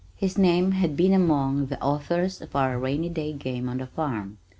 His 0.15 0.35
name 0.35 0.71
had 0.71 0.97
been 0.97 1.13
among 1.13 1.67
the 1.67 1.79
"Authors" 1.79 2.41
of 2.41 2.55
our 2.55 2.79
rainy 2.79 3.07
day 3.09 3.33
game 3.33 3.69
on 3.69 3.77
the 3.77 3.85
farm. 3.85 4.39